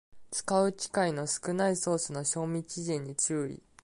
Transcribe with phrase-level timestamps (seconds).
[0.31, 3.61] 使う機会の少ないソースの賞味期限に注意